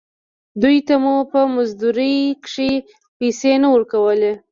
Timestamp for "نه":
3.61-3.67